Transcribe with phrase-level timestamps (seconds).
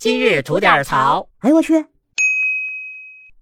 [0.00, 1.28] 今日吐点槽。
[1.40, 1.84] 哎呦我去！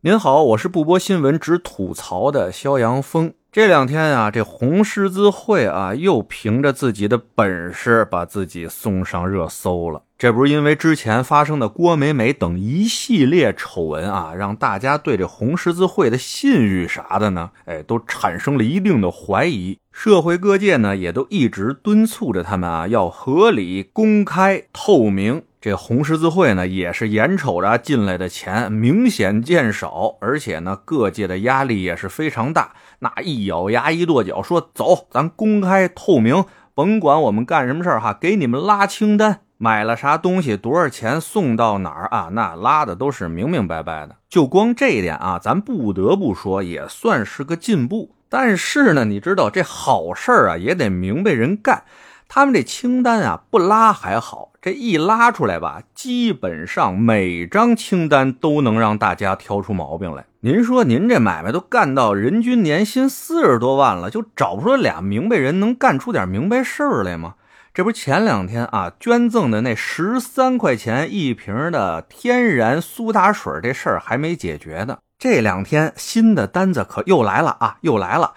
[0.00, 3.32] 您好，我是不播新闻只吐槽的肖阳峰。
[3.52, 10.02] 这两天啊，这红十字会啊，又凭着自己的本事把自己送上热搜了。
[10.18, 19.78] 这不是因为之前发生的郭美美等一系列丑闻啊，让大家对这红十字会的信誉啥的呢，哎，都产生了一定的怀疑。
[19.92, 25.44] 社会各界呢，也都一直敦促着他们啊，要合理、公开、透明。
[25.60, 32.74] 这红十字会呢，也是眼瞅着进来的钱明显见少，而且呢，各界的压力也是非常大。
[33.00, 42.28] 那一咬牙一跺脚，说：“走，咱公开透明，甭管我们干什么事儿哈，给你们拉清单，买了啥东西，多少钱，送到哪儿啊？
[42.30, 44.14] 那拉的都是明明白白的。
[44.28, 48.14] 就光这一点啊，咱不得不说，也算是个进步。
[48.28, 51.82] 但是呢，你知道这好事儿啊，也得明白人干。
[52.28, 60.24] 他们这清单啊，不拉还好。”这一拉出来吧，基本上每张清单都能让大家挑出毛病来。
[60.40, 67.36] 您说您这买卖都干到人均年薪四十多万了，就找不出俩明白人能干出点明白事儿来吗？
[67.72, 78.32] 这不前两天啊捐赠的那十三块钱一瓶的天然苏打水这事儿还没解决呢，这两天新的单子可又来了啊，又来了，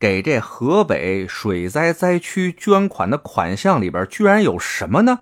[0.00, 5.18] 给这河北水灾灾区捐款的款项里边居然有什么呢？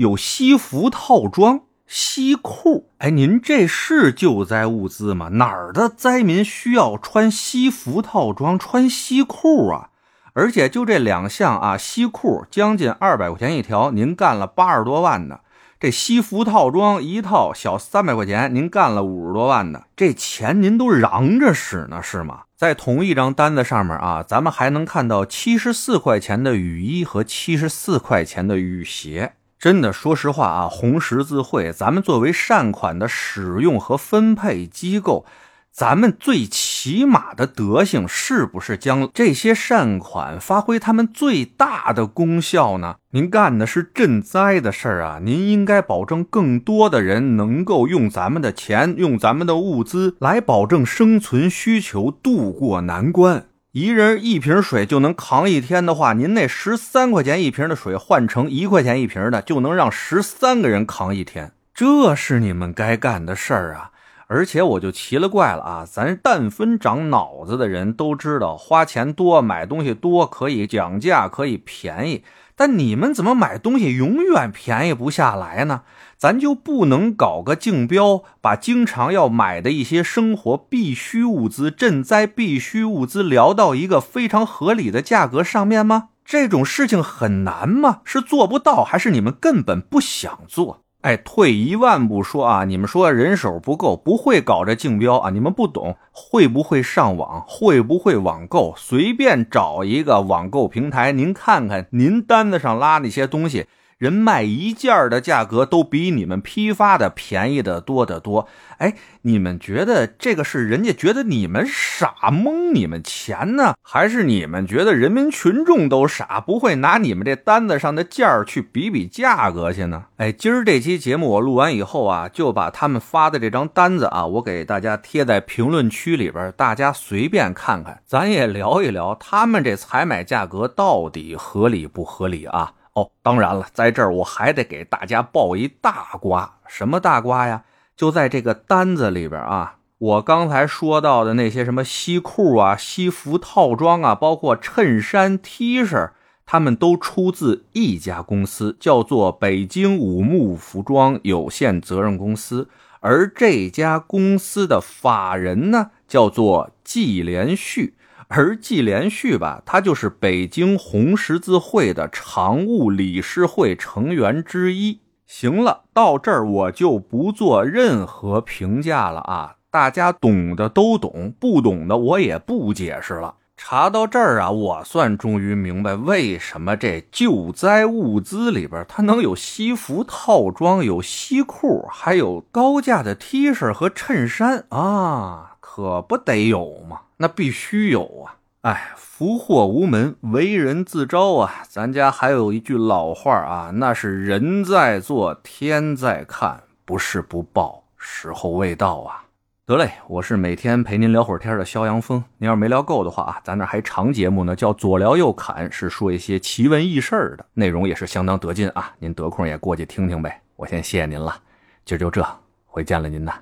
[0.00, 5.28] 有西服套装、西裤，哎，您这是救灾物资吗？
[5.32, 9.90] 哪儿的灾民需要穿西服套装、穿西裤啊？
[10.32, 15.40] 而且就这两项啊，西裤将近二百块钱一条，您干了八十多万的；
[15.78, 19.84] 这西服套装一套小三百块钱，您干了五十多万的。
[19.94, 22.44] 这钱您都嚷着使呢，是吗？
[22.56, 29.34] 在同一张单子上面啊，咱们还能看到七十四块钱的雨衣和七十四块钱的雨鞋。
[29.60, 35.26] 真的，说实话啊，红十字会，咱们作为善款的使用和分配机构，
[35.70, 42.96] 咱们最起码的德行，是不是将这些善款发挥他们最大的功效呢？
[43.10, 53.49] 您干的是赈灾的事儿啊，您应该保证更多的人能够用咱们的钱，用咱们的物资来保证生存需求，渡过难关。
[53.72, 61.52] 一人一瓶水就能扛一天的话，您那十三块钱一瓶的水换成一块钱一瓶的，就能让十三个人扛一天。
[61.72, 63.92] 这是你们该干的事儿啊！
[64.32, 72.22] 而且我就奇了怪了啊，咱但分长脑子的人都知道，花钱多买东西多可以讲价，可以便宜。
[72.54, 75.82] 但你们怎么买东西永远便宜不下来呢？
[76.16, 86.10] 咱就不能搞个竞标，把经常要买的一些生活必需物资、赈灾必需物资聊到一个非常合理的价格上面吗？
[86.24, 88.02] 这种事情很难吗？
[88.04, 90.84] 是做不到，还是你们根本不想做？
[91.02, 98.74] 哎，退一万步说啊，你们说人手不够，不会搞这竞标啊，你们不懂，会不会上网，会不会网购？
[98.76, 103.66] 随便找一个网购平台，您看看，您单子上拉那些东西。
[104.00, 120.06] 人卖一件的价格都比你们批发的便宜的多得多，哎，你们觉得这个是人家觉得你们傻蒙你们钱呢，还是你们觉得人民群众都傻，不会拿你们这单子上的件儿去比比价格去呢？
[120.16, 132.72] 哎，今儿这期节目我录完以后啊，就把他们发的这张单子啊，我给大家贴在评论区里边，大家随便看看，咱也聊一聊他们这采买价格到底合理不合理啊？
[132.94, 136.58] 哦，当然了，在这儿我还得给大家爆一大瓜。
[136.66, 137.64] 什么大瓜呀？
[137.96, 146.10] 就在这个单子里边啊，我刚才说到的那些什么西裤啊、西服套装啊，包括衬衫、T 恤，
[146.46, 152.68] 他们都出自一家公司，叫做北京五木服装有限责任公司。
[153.00, 157.94] 而这家公司的法人呢，叫做季连续。
[158.32, 165.00] 而季连续吧，他就是北京红十字会的常务理事会成员之一。
[165.26, 169.56] 行了，到这儿我就不做任何评价了啊！
[169.68, 173.34] 大家懂的都懂，不懂的我也不解释了。
[173.56, 187.02] 查到这儿啊，我算终于明白为什么这救灾物资里边它能有西服套装、有西裤，还有高价的 T 恤和衬衫啊，可不得有吗？
[187.18, 188.34] 那必须有啊！
[188.62, 191.62] 哎，福祸无门，为人自招啊！
[191.68, 199.26] 咱家还有一句老话啊，那是人在做，天在看，不是不报，时候未到啊！
[199.64, 202.24] 得嘞，我是每天陪您聊会儿天的肖阳峰。
[202.38, 208.92] 您要是没聊够的话啊，咱这还长节目呢，叫左聊右侃，是说一些奇闻异事的内容，也是相当得劲啊！
[208.98, 210.42] 您得空也过去听听呗。
[210.56, 211.36] 我先谢谢您了。
[211.84, 212.26] 今儿就这，
[212.66, 213.32] 回见了您呐。